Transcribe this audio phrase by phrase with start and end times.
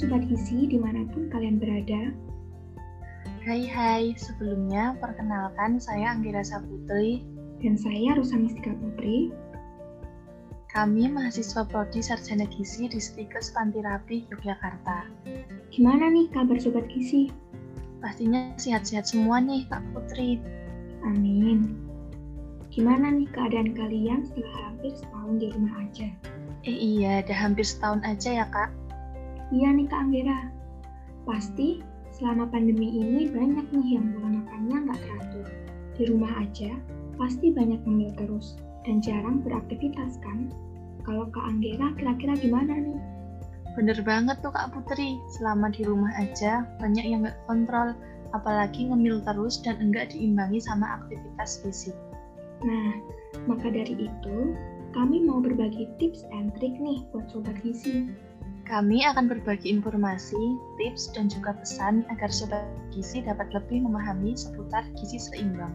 [0.00, 2.08] Sobat Gizi di mana pun kalian berada.
[3.44, 7.20] Hai hai, sebelumnya perkenalkan saya Anggira Saputri.
[7.60, 9.28] Dan saya Rosa Mistika Putri.
[10.72, 15.04] Kami mahasiswa Prodi Sarjana Gizi di Stikes Pantirapi, Yogyakarta.
[15.68, 17.28] Gimana nih kabar Sobat Gizi?
[18.00, 20.40] Pastinya sehat-sehat semua nih Kak Putri.
[21.04, 21.76] Amin.
[22.72, 26.08] Gimana nih keadaan kalian setelah hampir setahun di rumah aja?
[26.64, 28.72] Eh iya, udah hampir setahun aja ya Kak.
[29.50, 30.40] Iya nih Kak Anggera.
[31.26, 31.82] Pasti
[32.14, 35.46] selama pandemi ini banyak nih yang pola makannya nggak teratur.
[35.98, 36.70] Di rumah aja,
[37.18, 38.54] pasti banyak ngemil terus
[38.86, 40.54] dan jarang beraktivitas kan?
[41.02, 43.00] Kalau Kak Anggera kira-kira gimana nih?
[43.74, 47.94] Bener banget tuh Kak Putri, selama di rumah aja banyak yang nggak kontrol,
[48.30, 51.94] apalagi ngemil terus dan enggak diimbangi sama aktivitas fisik.
[52.62, 52.98] Nah,
[53.50, 54.36] maka dari itu,
[54.94, 58.10] kami mau berbagi tips and trik nih buat Sobat Gizi.
[58.70, 60.38] Kami akan berbagi informasi,
[60.78, 62.62] tips, dan juga pesan agar Sobat
[62.94, 65.74] Gizi dapat lebih memahami seputar gizi seimbang.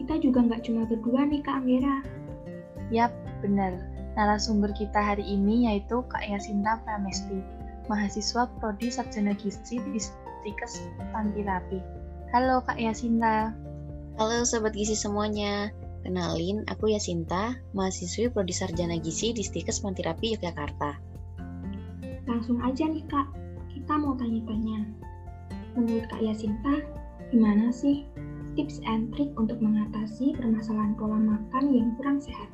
[0.00, 2.00] Kita juga nggak cuma berdua nih Kak Anggera.
[2.88, 3.12] Yap,
[3.44, 3.76] benar.
[4.16, 7.44] Narasumber kita hari ini yaitu Kak Yasinta Pramesti,
[7.92, 11.76] mahasiswa Prodi Sarjana Gizi di Stikes Pantirapi.
[12.32, 13.52] Halo Kak Yasinta.
[14.16, 15.68] Halo Sobat Gizi semuanya.
[16.08, 21.11] Kenalin, aku Yasinta, mahasiswi Prodi Sarjana Gizi di Stikes Mantirapi, Yogyakarta.
[22.26, 23.26] Langsung aja nih Kak,
[23.72, 24.86] kita mau tanya-tanya.
[25.74, 26.84] Menurut Kak Yasinta,
[27.32, 28.04] gimana sih
[28.54, 32.48] tips and trik untuk mengatasi permasalahan pola makan yang kurang sehat?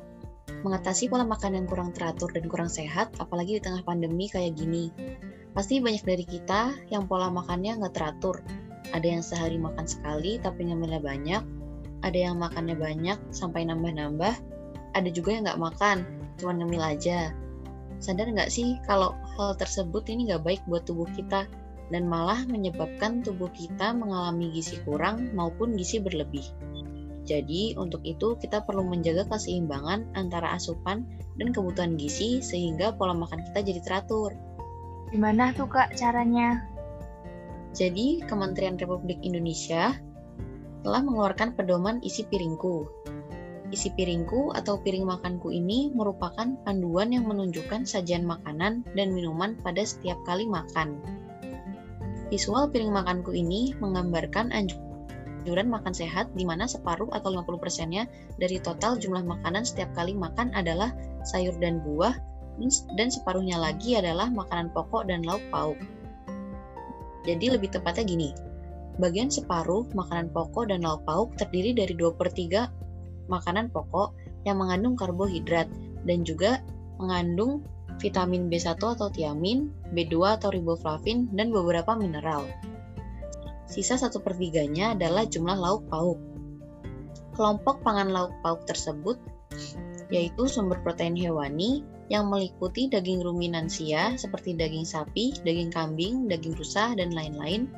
[0.63, 4.91] Mengatasi pola makan yang kurang teratur dan kurang sehat, apalagi di tengah pandemi kayak gini.
[5.53, 8.39] Pasti banyak dari kita yang pola makannya nggak teratur.
[8.89, 11.43] Ada yang sehari makan sekali tapi ngemilnya banyak,
[12.01, 14.33] ada yang makannya banyak sampai nambah-nambah,
[14.95, 15.97] ada juga yang nggak makan,
[16.39, 17.35] cuma ngemil aja.
[17.99, 21.47] Sadar nggak sih kalau hal tersebut ini nggak baik buat tubuh kita
[21.91, 26.45] dan malah menyebabkan tubuh kita mengalami gizi kurang maupun gizi berlebih.
[27.29, 31.05] Jadi, untuk itu kita perlu menjaga keseimbangan antara asupan
[31.37, 34.33] dan kebutuhan gizi sehingga pola makan kita jadi teratur.
[35.13, 36.65] Gimana tuh Kak caranya?
[37.77, 39.93] Jadi, Kementerian Republik Indonesia
[40.81, 42.89] telah mengeluarkan pedoman isi piringku.
[43.69, 49.85] Isi piringku atau piring makanku ini merupakan panduan yang menunjukkan sajian makanan dan minuman pada
[49.85, 50.97] setiap kali makan.
[52.33, 58.09] Visual piring makanku ini menggambarkan anjuran makan sehat di mana separuh atau 50%-nya
[58.41, 60.89] dari total jumlah makanan setiap kali makan adalah
[61.21, 62.17] sayur dan buah
[62.97, 65.77] dan separuhnya lagi adalah makanan pokok dan lauk pauk.
[67.23, 68.29] Jadi lebih tepatnya gini,
[68.99, 72.78] Bagian separuh makanan pokok dan lauk pauk terdiri dari 2 per 3
[73.29, 75.69] makanan pokok yang mengandung karbohidrat
[76.03, 76.59] dan juga
[76.99, 77.63] mengandung
[77.99, 82.47] vitamin B1 atau tiamin, B2 atau riboflavin, dan beberapa mineral.
[83.69, 86.19] Sisa 1 per 3-nya adalah jumlah lauk pauk.
[87.37, 89.19] Kelompok pangan lauk pauk tersebut
[90.09, 96.97] yaitu sumber protein hewani yang meliputi daging ruminansia seperti daging sapi, daging kambing, daging rusa,
[96.97, 97.69] dan lain-lain,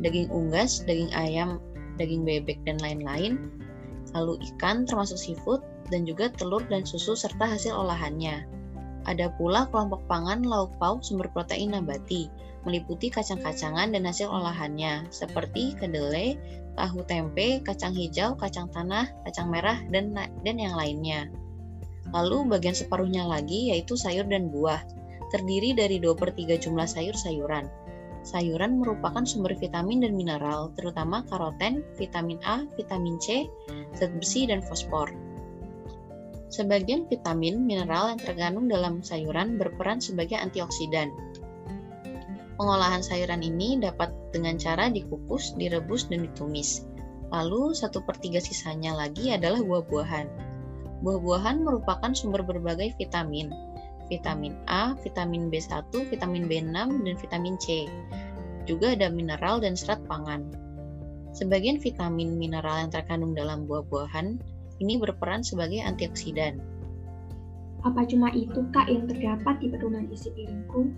[0.00, 1.60] daging unggas, daging ayam,
[2.00, 3.52] daging bebek, dan lain-lain,
[4.16, 8.44] lalu ikan termasuk seafood, dan juga telur dan susu serta hasil olahannya.
[9.08, 12.28] Ada pula kelompok pangan lauk pauk sumber protein nabati,
[12.68, 16.36] meliputi kacang-kacangan dan hasil olahannya, seperti kedelai,
[16.76, 21.32] tahu tempe, kacang hijau, kacang tanah, kacang merah, dan, dan yang lainnya.
[22.12, 24.80] Lalu bagian separuhnya lagi yaitu sayur dan buah,
[25.32, 27.68] terdiri dari 2 per 3 jumlah sayur-sayuran,
[28.28, 33.48] Sayuran merupakan sumber vitamin dan mineral, terutama karoten, vitamin A, vitamin C,
[33.98, 35.10] zat besi, dan fosfor.
[36.48, 41.12] Sebagian vitamin mineral yang terkandung dalam sayuran berperan sebagai antioksidan.
[42.56, 46.88] Pengolahan sayuran ini dapat dengan cara dikukus, direbus, dan ditumis.
[47.28, 50.26] Lalu, satu per tiga sisanya lagi adalah buah-buahan.
[51.04, 53.52] Buah-buahan merupakan sumber berbagai vitamin,
[54.08, 56.74] vitamin A, vitamin B1, vitamin B6,
[57.04, 57.86] dan vitamin C.
[58.64, 60.48] Juga ada mineral dan serat pangan.
[61.36, 64.40] Sebagian vitamin mineral yang terkandung dalam buah-buahan
[64.78, 66.58] ini berperan sebagai antioksidan.
[67.86, 70.90] Apa cuma itu kak yang terdapat di pedoman isi piringku?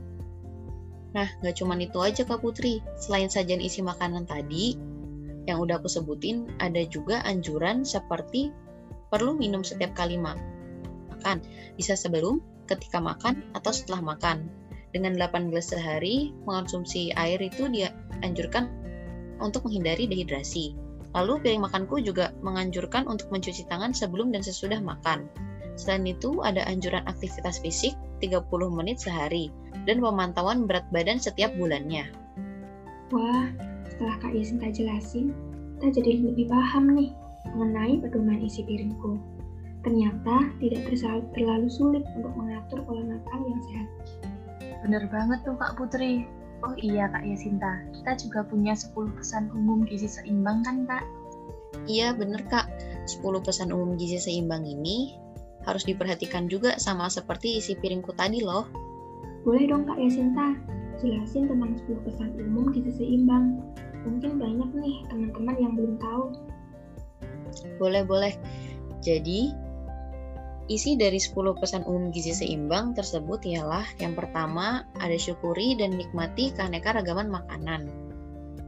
[1.10, 2.78] Nah, nggak cuma itu aja Kak Putri.
[2.94, 4.78] Selain sajian isi makanan tadi,
[5.50, 8.54] yang udah aku sebutin, ada juga anjuran seperti
[9.10, 11.42] perlu minum setiap kali makan.
[11.74, 12.38] Bisa sebelum,
[12.70, 14.46] ketika makan atau setelah makan.
[14.90, 18.70] Dengan 8 gelas sehari, mengonsumsi air itu dia anjurkan
[19.42, 20.76] untuk menghindari dehidrasi.
[21.10, 25.26] Lalu piring makanku juga menganjurkan untuk mencuci tangan sebelum dan sesudah makan.
[25.74, 29.50] Selain itu, ada anjuran aktivitas fisik 30 menit sehari.
[29.88, 32.04] dan pemantauan berat badan setiap bulannya.
[33.08, 33.48] Wah,
[33.88, 35.32] setelah Kak Yasinta jelasin,
[35.80, 37.16] kita jadi lebih paham nih
[37.56, 39.16] mengenai pedoman isi piringku.
[39.80, 40.84] Ternyata tidak
[41.32, 43.88] terlalu sulit untuk mengatur pola makan yang sehat.
[44.84, 46.28] Bener banget tuh Kak Putri.
[46.60, 51.04] Oh iya Kak Yasinta, kita juga punya 10 pesan umum gizi seimbang kan Kak?
[51.88, 52.68] Iya bener Kak,
[53.08, 55.16] 10 pesan umum gizi seimbang ini
[55.64, 58.68] harus diperhatikan juga sama seperti isi piringku tadi loh.
[59.40, 60.52] Boleh dong Kak Yasinta,
[61.00, 63.64] jelasin tentang 10 pesan umum gizi seimbang.
[64.04, 66.24] Mungkin banyak nih teman-teman yang belum tahu.
[67.80, 68.32] Boleh, boleh.
[69.00, 69.52] Jadi,
[70.70, 76.54] isi dari 10 pesan umum gizi seimbang tersebut ialah yang pertama, ada syukuri dan nikmati
[76.54, 77.90] keanekaragaman makanan.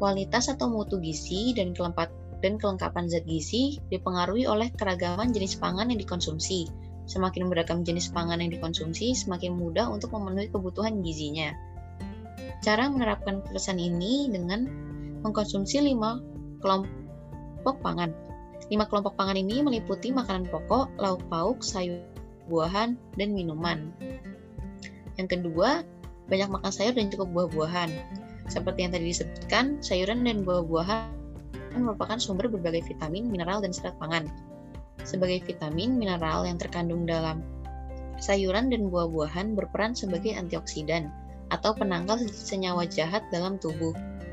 [0.02, 2.10] Kualitas atau mutu gizi dan kelengkapan
[2.42, 6.66] dan kelengkapan zat gizi dipengaruhi oleh keragaman jenis pangan yang dikonsumsi.
[7.06, 11.54] Semakin beragam jenis pangan yang dikonsumsi, semakin mudah untuk memenuhi kebutuhan gizinya.
[12.66, 14.66] Cara menerapkan pesan ini dengan
[15.22, 16.18] mengkonsumsi lima
[16.58, 18.10] kelompok pangan.
[18.72, 22.00] Lima kelompok pangan ini meliputi makanan pokok, lauk pauk, sayur,
[22.48, 23.92] buahan, dan minuman.
[25.20, 25.84] Yang kedua,
[26.32, 27.92] banyak makan sayur dan cukup buah-buahan.
[28.48, 31.04] Seperti yang tadi disebutkan, sayuran dan buah-buahan
[31.76, 34.32] merupakan sumber berbagai vitamin, mineral, dan serat pangan.
[35.04, 37.44] Sebagai vitamin, mineral yang terkandung dalam
[38.16, 41.12] sayuran dan buah-buahan berperan sebagai antioksidan
[41.52, 43.92] atau penangkal senyawa jahat dalam tubuh.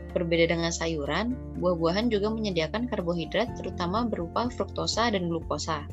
[0.10, 5.86] Berbeda dengan sayuran, buah-buahan juga menyediakan karbohidrat terutama berupa fruktosa dan glukosa.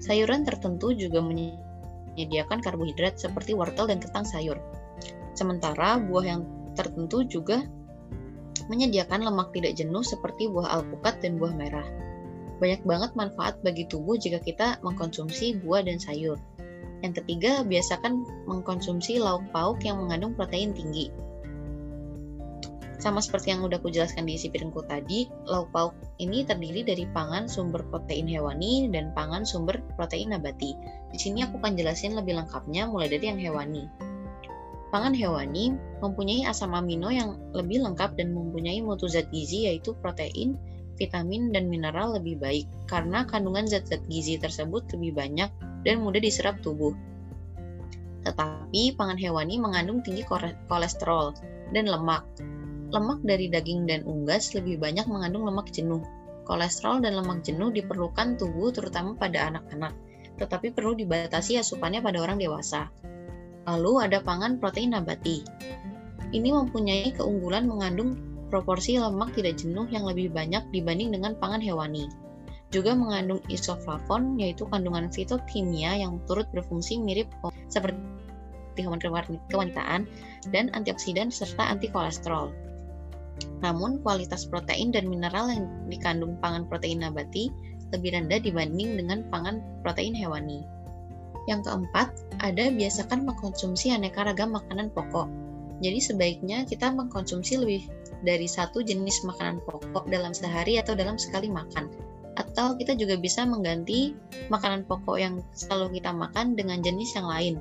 [0.00, 4.56] Sayuran tertentu juga menyediakan karbohidrat seperti wortel dan kentang sayur.
[5.36, 6.42] Sementara buah yang
[6.72, 7.68] tertentu juga
[8.72, 11.84] menyediakan lemak tidak jenuh seperti buah alpukat dan buah merah.
[12.62, 16.38] Banyak banget manfaat bagi tubuh jika kita mengkonsumsi buah dan sayur.
[17.02, 21.10] Yang ketiga, biasakan mengkonsumsi lauk pauk yang mengandung protein tinggi.
[23.02, 25.90] Sama seperti yang udah aku jelaskan di isi piringku tadi, lauk pauk
[26.22, 30.78] ini terdiri dari pangan sumber protein hewani dan pangan sumber protein nabati.
[31.10, 33.90] Di sini aku akan jelasin lebih lengkapnya mulai dari yang hewani.
[34.94, 40.54] Pangan hewani mempunyai asam amino yang lebih lengkap dan mempunyai mutu zat gizi yaitu protein,
[40.94, 45.50] vitamin, dan mineral lebih baik karena kandungan zat-zat gizi tersebut lebih banyak
[45.82, 46.94] dan mudah diserap tubuh.
[48.22, 50.22] Tetapi pangan hewani mengandung tinggi
[50.70, 51.34] kolesterol
[51.74, 52.22] dan lemak.
[52.92, 56.04] Lemak dari daging dan unggas lebih banyak mengandung lemak jenuh.
[56.44, 59.96] Kolesterol dan lemak jenuh diperlukan tubuh terutama pada anak-anak,
[60.36, 62.92] tetapi perlu dibatasi asupannya pada orang dewasa.
[63.64, 65.40] Lalu ada pangan protein nabati.
[66.36, 68.20] Ini mempunyai keunggulan mengandung
[68.52, 72.12] proporsi lemak tidak jenuh yang lebih banyak dibanding dengan pangan hewani.
[72.68, 77.32] Juga mengandung isoflavon, yaitu kandungan fitokimia yang turut berfungsi mirip
[77.72, 77.96] seperti
[78.84, 79.00] hormon
[79.48, 80.08] kewanitaan
[80.52, 82.71] dan antioksidan serta anti kolesterol.
[83.60, 87.52] Namun, kualitas protein dan mineral yang dikandung pangan protein nabati
[87.92, 90.64] lebih rendah dibanding dengan pangan protein hewani.
[91.50, 92.08] Yang keempat,
[92.38, 95.26] ada biasakan mengkonsumsi aneka ragam makanan pokok.
[95.82, 97.82] Jadi sebaiknya kita mengkonsumsi lebih
[98.22, 101.90] dari satu jenis makanan pokok dalam sehari atau dalam sekali makan.
[102.38, 104.14] Atau kita juga bisa mengganti
[104.48, 107.54] makanan pokok yang selalu kita makan dengan jenis yang lain.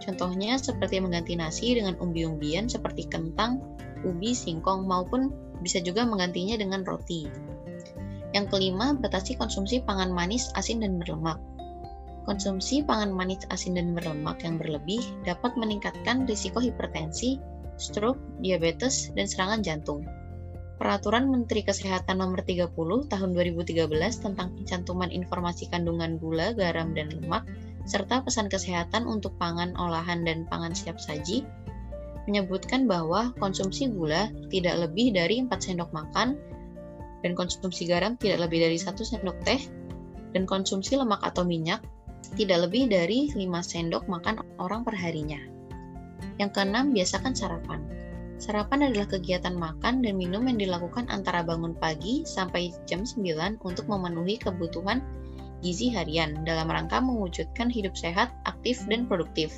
[0.00, 3.60] Contohnya seperti mengganti nasi dengan umbi-umbian seperti kentang,
[4.06, 7.26] ubi, singkong, maupun bisa juga menggantinya dengan roti.
[8.30, 11.42] Yang kelima, batasi konsumsi pangan manis, asin, dan berlemak.
[12.26, 17.38] Konsumsi pangan manis, asin, dan berlemak yang berlebih dapat meningkatkan risiko hipertensi,
[17.78, 20.02] stroke, diabetes, dan serangan jantung.
[20.76, 22.68] Peraturan Menteri Kesehatan Nomor 30
[23.08, 23.88] Tahun 2013
[24.20, 27.48] tentang pencantuman informasi kandungan gula, garam, dan lemak,
[27.88, 31.48] serta pesan kesehatan untuk pangan olahan dan pangan siap saji,
[32.26, 36.38] menyebutkan bahwa konsumsi gula tidak lebih dari 4 sendok makan,
[37.24, 39.62] dan konsumsi garam tidak lebih dari 1 sendok teh,
[40.34, 41.80] dan konsumsi lemak atau minyak
[42.34, 45.38] tidak lebih dari 5 sendok makan orang perharinya.
[46.36, 47.80] Yang keenam, biasakan sarapan.
[48.36, 53.88] Sarapan adalah kegiatan makan dan minum yang dilakukan antara bangun pagi sampai jam 9 untuk
[53.88, 55.00] memenuhi kebutuhan
[55.64, 59.56] gizi harian dalam rangka mewujudkan hidup sehat, aktif, dan produktif.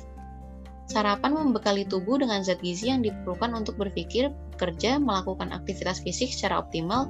[0.89, 6.57] Sarapan membekali tubuh dengan zat gizi yang diperlukan untuk berpikir, bekerja, melakukan aktivitas fisik secara
[6.57, 7.05] optimal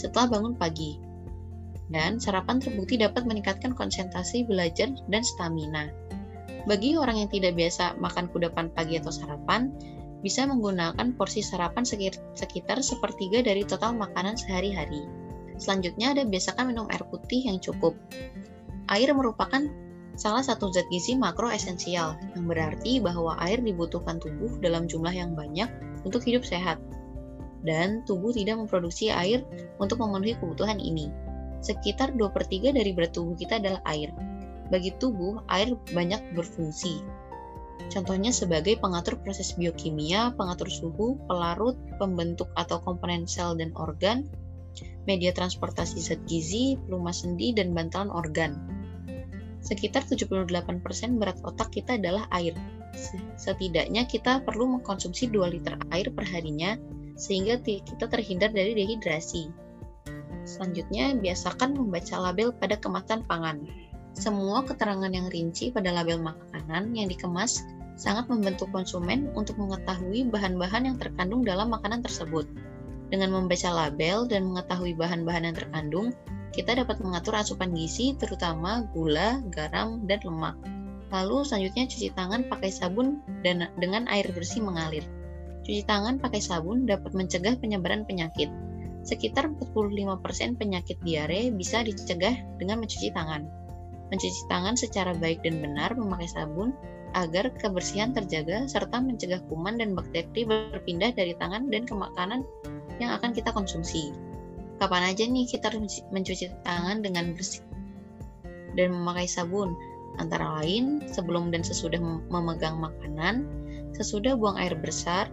[0.00, 1.08] setelah bangun pagi
[1.88, 5.88] dan sarapan terbukti dapat meningkatkan konsentrasi belajar dan stamina.
[6.68, 9.72] Bagi orang yang tidak biasa makan kudapan pagi atau sarapan,
[10.20, 11.88] bisa menggunakan porsi sarapan
[12.36, 15.08] sekitar sepertiga dari total makanan sehari-hari.
[15.56, 17.96] Selanjutnya ada biasakan minum air putih yang cukup.
[18.92, 19.64] Air merupakan
[20.18, 25.38] salah satu zat gizi makro esensial, yang berarti bahwa air dibutuhkan tubuh dalam jumlah yang
[25.38, 25.70] banyak
[26.02, 26.82] untuk hidup sehat.
[27.62, 29.46] Dan tubuh tidak memproduksi air
[29.78, 31.08] untuk memenuhi kebutuhan ini.
[31.62, 34.10] Sekitar 2 per 3 dari berat tubuh kita adalah air.
[34.68, 37.02] Bagi tubuh, air banyak berfungsi.
[37.88, 44.28] Contohnya sebagai pengatur proses biokimia, pengatur suhu, pelarut, pembentuk atau komponen sel dan organ,
[45.08, 48.77] media transportasi zat gizi, pelumas sendi, dan bantalan organ.
[49.68, 50.48] Sekitar 78%
[51.20, 52.56] berat otak kita adalah air.
[53.36, 56.80] Setidaknya kita perlu mengkonsumsi 2 liter air per harinya
[57.20, 59.52] sehingga kita terhindar dari dehidrasi.
[60.48, 63.68] Selanjutnya, biasakan membaca label pada kemasan pangan.
[64.16, 67.60] Semua keterangan yang rinci pada label makanan yang dikemas
[68.00, 72.48] sangat membantu konsumen untuk mengetahui bahan-bahan yang terkandung dalam makanan tersebut.
[73.12, 76.16] Dengan membaca label dan mengetahui bahan-bahan yang terkandung,
[76.52, 80.56] kita dapat mengatur asupan gizi terutama gula, garam, dan lemak.
[81.08, 85.04] Lalu selanjutnya cuci tangan pakai sabun dan dengan air bersih mengalir.
[85.64, 88.48] Cuci tangan pakai sabun dapat mencegah penyebaran penyakit.
[89.04, 93.48] Sekitar 45% penyakit diare bisa dicegah dengan mencuci tangan.
[94.08, 96.76] Mencuci tangan secara baik dan benar memakai sabun
[97.16, 102.44] agar kebersihan terjaga serta mencegah kuman dan bakteri berpindah dari tangan dan ke makanan
[103.00, 104.12] yang akan kita konsumsi.
[104.78, 107.66] Kapan aja nih kita harus mencuci tangan dengan bersih
[108.78, 109.74] dan memakai sabun,
[110.22, 111.98] antara lain sebelum dan sesudah
[112.30, 113.42] memegang makanan,
[113.98, 115.26] sesudah buang air besar,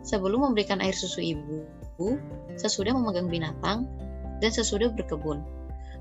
[0.00, 1.68] sebelum memberikan air susu ibu,
[2.56, 3.84] sesudah memegang binatang,
[4.40, 5.44] dan sesudah berkebun.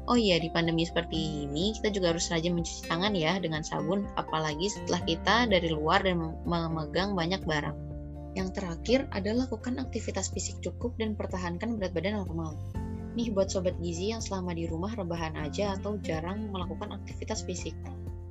[0.09, 4.07] Oh iya, di pandemi seperti ini kita juga harus rajin mencuci tangan ya dengan sabun,
[4.17, 7.90] apalagi setelah kita dari luar dan memegang banyak barang.
[8.31, 12.55] Yang terakhir adalah lakukan aktivitas fisik cukup dan pertahankan berat badan normal.
[13.11, 17.75] Nih buat sobat gizi yang selama di rumah rebahan aja atau jarang melakukan aktivitas fisik.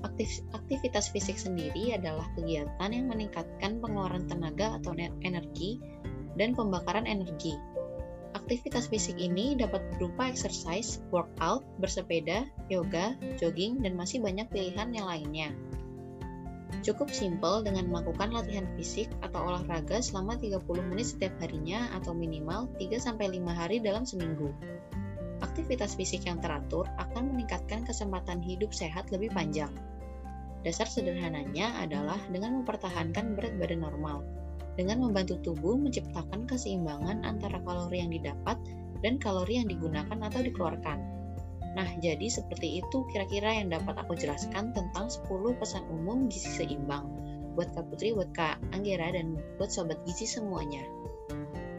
[0.01, 5.77] Aktif, aktivitas fisik sendiri adalah kegiatan yang meningkatkan pengeluaran tenaga atau energi
[6.41, 7.53] dan pembakaran energi.
[8.33, 15.05] Aktivitas fisik ini dapat berupa exercise, workout, bersepeda, yoga, jogging, dan masih banyak pilihan yang
[15.05, 15.51] lainnya.
[16.81, 22.73] Cukup simpel dengan melakukan latihan fisik atau olahraga selama 30 menit setiap harinya atau minimal
[22.81, 23.21] 3-5
[23.53, 24.49] hari dalam seminggu.
[25.45, 29.73] Aktivitas fisik yang teratur akan meningkatkan kesempatan hidup sehat lebih panjang.
[30.65, 34.25] Dasar sederhananya adalah dengan mempertahankan berat badan normal,
[34.77, 38.57] dengan membantu tubuh menciptakan keseimbangan antara kalori yang didapat
[39.01, 40.99] dan kalori yang digunakan atau dikeluarkan.
[41.79, 47.07] Nah, jadi seperti itu kira-kira yang dapat aku jelaskan tentang 10 pesan umum gizi seimbang
[47.55, 50.83] buat Kak Putri, buat Kak Anggera, dan buat Sobat Gizi semuanya.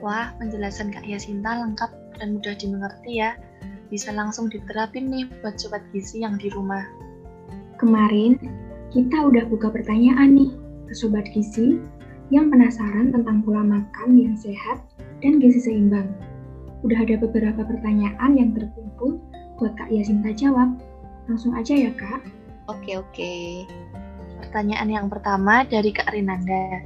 [0.04, 3.38] Wah, penjelasan Kak Yasinta lengkap dan mudah dimengerti ya.
[3.92, 6.84] Bisa langsung diterapin nih buat Sobat Gizi yang di rumah.
[7.80, 8.38] Kemarin,
[8.92, 10.52] kita udah buka pertanyaan nih
[10.92, 11.80] ke Sobat Gizi
[12.32, 14.80] yang penasaran tentang pola makan yang sehat
[15.20, 16.08] dan gizi seimbang.
[16.82, 19.20] Udah ada beberapa pertanyaan yang terkumpul
[19.62, 20.74] buat Kak Yasinta jawab.
[21.30, 22.25] Langsung aja ya Kak.
[22.65, 23.34] Oke oke.
[24.41, 26.82] Pertanyaan yang pertama dari Kak Rinanda.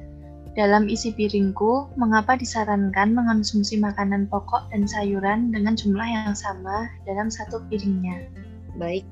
[0.56, 7.28] Dalam isi piringku, mengapa disarankan mengonsumsi makanan pokok dan sayuran dengan jumlah yang sama dalam
[7.28, 8.28] satu piringnya?
[8.80, 9.04] Baik,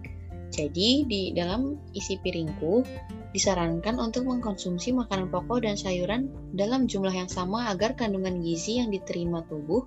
[0.51, 2.88] jadi di dalam isi piringku
[3.36, 8.88] disarankan untuk mengkonsumsi makanan pokok dan sayuran dalam jumlah yang sama agar kandungan gizi yang
[8.93, 9.84] diterima tubuh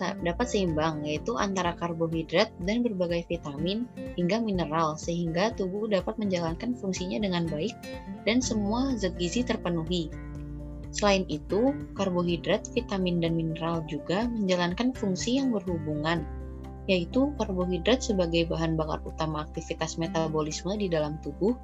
[0.00, 3.84] dapat seimbang, yaitu antara karbohidrat dan berbagai vitamin
[4.16, 7.76] hingga mineral, sehingga tubuh dapat menjalankan fungsinya dengan baik
[8.24, 10.08] dan semua zat gizi terpenuhi.
[10.92, 16.24] Selain itu, karbohidrat, vitamin, dan mineral juga menjalankan fungsi yang berhubungan,
[16.84, 21.56] yaitu karbohidrat sebagai bahan bakar utama aktivitas metabolisme di dalam tubuh,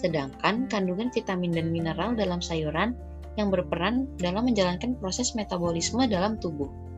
[0.00, 2.96] sedangkan kandungan vitamin dan mineral dalam sayuran
[3.36, 6.89] yang berperan dalam menjalankan proses metabolisme dalam tubuh.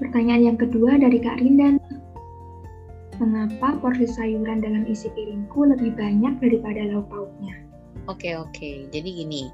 [0.00, 1.76] Pertanyaan yang kedua dari Kak Rindan.
[3.20, 7.52] Mengapa porsi sayuran dalam isi piringku lebih banyak daripada lauk pauknya?
[8.08, 8.88] Oke, oke.
[8.88, 9.52] Jadi gini.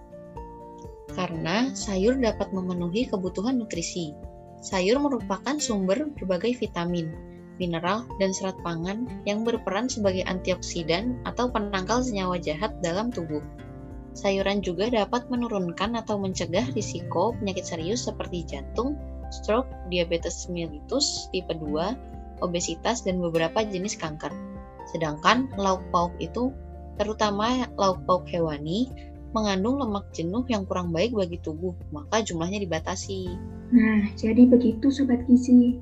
[1.18, 4.14] Karena sayur dapat memenuhi kebutuhan nutrisi.
[4.62, 7.10] Sayur merupakan sumber berbagai vitamin,
[7.58, 13.42] mineral, dan serat pangan yang berperan sebagai antioksidan atau penangkal senyawa jahat dalam tubuh.
[14.14, 18.94] Sayuran juga dapat menurunkan atau mencegah risiko penyakit serius seperti jantung,
[19.30, 24.30] stroke, diabetes mellitus tipe 2, obesitas, dan beberapa jenis kanker.
[24.92, 26.52] Sedangkan lauk pauk itu,
[27.00, 28.90] terutama lauk pauk hewani,
[29.36, 33.28] mengandung lemak jenuh yang kurang baik bagi tubuh, maka jumlahnya dibatasi.
[33.74, 35.76] Nah, jadi begitu Sobat Gizi.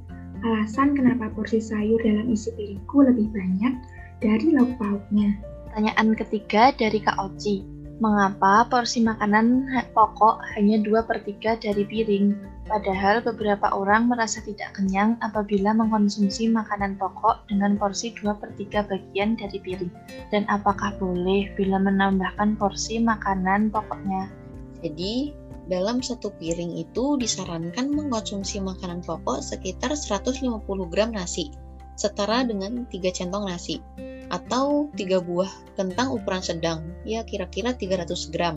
[0.44, 3.72] Alasan kenapa porsi sayur dalam isi piringku lebih banyak
[4.20, 5.40] dari lauk pauknya.
[5.72, 7.64] Pertanyaan ketiga dari Kak Oci.
[8.02, 12.53] Mengapa porsi makanan pokok hanya 2 per 3 dari piring?
[12.64, 18.88] Padahal beberapa orang merasa tidak kenyang apabila mengkonsumsi makanan pokok dengan porsi 2 per 3
[18.88, 19.92] bagian dari piring.
[20.32, 24.32] Dan apakah boleh bila menambahkan porsi makanan pokoknya?
[24.80, 25.36] Jadi,
[25.68, 31.52] dalam satu piring itu disarankan mengkonsumsi makanan pokok sekitar 150 gram nasi,
[32.00, 33.84] setara dengan 3 centong nasi
[34.32, 38.56] atau tiga buah kentang ukuran sedang, ya kira-kira 300 gram.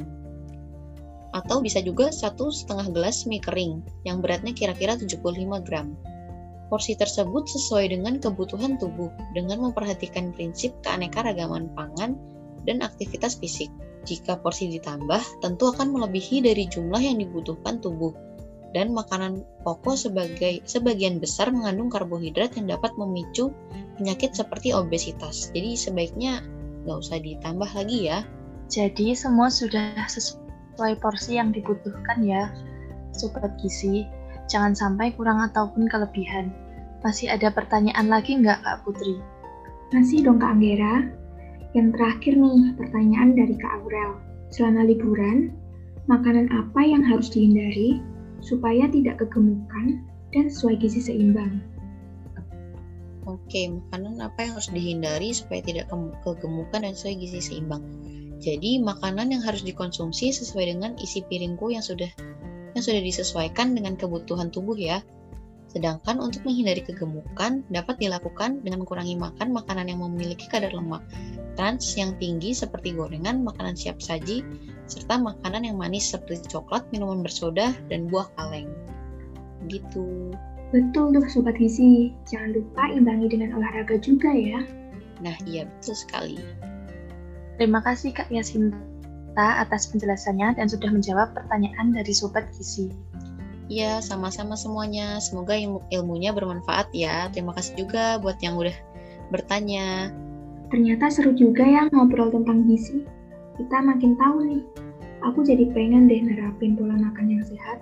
[1.37, 5.21] Atau bisa juga satu setengah gelas mie kering, yang beratnya kira-kira 75
[5.61, 5.93] gram.
[6.73, 12.17] Porsi tersebut sesuai dengan kebutuhan tubuh, dengan memperhatikan prinsip keanekaragaman pangan
[12.65, 13.69] dan aktivitas fisik.
[14.09, 18.11] Jika porsi ditambah, tentu akan melebihi dari jumlah yang dibutuhkan tubuh
[18.75, 23.53] dan makanan pokok sebagai sebagian besar mengandung karbohidrat yang dapat memicu
[23.95, 25.51] penyakit seperti obesitas.
[25.55, 26.43] Jadi sebaiknya
[26.83, 28.23] nggak usah ditambah lagi ya.
[28.67, 30.46] Jadi semua sudah sesuai
[30.77, 32.53] porsi yang dibutuhkan ya,
[33.11, 34.05] sobat gizi.
[34.47, 36.53] Jangan sampai kurang ataupun kelebihan.
[37.03, 39.19] Masih ada pertanyaan lagi nggak Kak Putri?
[39.91, 41.03] Masih dong Kak Anggera.
[41.75, 44.11] Yang terakhir nih, pertanyaan dari Kak Aurel.
[44.53, 45.51] Selama liburan,
[46.07, 47.99] makanan apa yang harus dihindari
[48.39, 49.99] supaya tidak kegemukan
[50.31, 51.59] dan sesuai gizi seimbang.
[53.27, 55.91] Oke, makanan apa yang harus dihindari supaya tidak
[56.23, 57.83] kegemukan dan sesuai gizi seimbang?
[58.37, 62.09] Jadi, makanan yang harus dikonsumsi sesuai dengan isi piringku yang sudah
[62.77, 65.01] yang sudah disesuaikan dengan kebutuhan tubuh ya.
[65.67, 71.03] Sedangkan untuk menghindari kegemukan dapat dilakukan dengan kurangi makan makanan yang memiliki kadar lemak
[71.57, 74.45] trans yang tinggi seperti gorengan, makanan siap saji,
[74.85, 78.69] serta makanan yang manis seperti coklat, minuman bersoda, dan buah kaleng.
[79.65, 80.31] Gitu.
[80.69, 84.61] Betul tuh Sobat Gizi, jangan lupa imbangi dengan olahraga juga ya.
[85.25, 86.37] Nah iya betul sekali.
[87.57, 92.93] Terima kasih Kak Yasinta atas penjelasannya dan sudah menjawab pertanyaan dari Sobat Gizi.
[93.67, 95.19] Iya, sama-sama semuanya.
[95.19, 97.27] Semoga ilmu ilmunya bermanfaat ya.
[97.35, 98.77] Terima kasih juga buat yang udah
[99.33, 100.13] bertanya.
[100.71, 103.03] Ternyata seru juga ya ngobrol tentang gizi.
[103.59, 104.63] Kita makin tahu nih.
[105.25, 107.81] Aku jadi pengen deh nerapin pola makan yang sehat.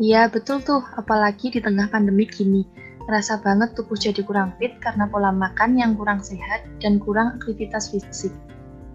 [0.00, 0.82] Iya, betul tuh.
[0.96, 2.64] Apalagi di tengah pandemi gini.
[3.06, 7.92] Ngerasa banget tubuh jadi kurang fit karena pola makan yang kurang sehat dan kurang aktivitas
[7.92, 8.34] fisik.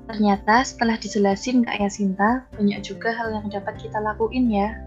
[0.06, 4.78] Ternyata setelah dijelasin Kak Yasinta, banyak juga hal yang dapat kita lakuin ya.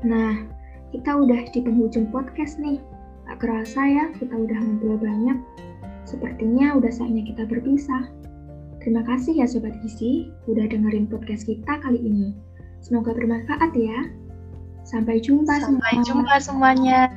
[0.00, 0.48] Nah,
[0.96, 2.80] kita udah di penghujung podcast nih.
[3.28, 5.38] Gak kerasa ya, kita udah ngobrol banyak.
[6.08, 8.08] Sepertinya udah saatnya kita berpisah.
[8.80, 12.32] Terima kasih ya Sobat Gizi, udah dengerin podcast kita kali ini.
[12.80, 14.08] Semoga bermanfaat ya.
[14.88, 17.12] Sampai jumpa Sampai jumpa semuanya.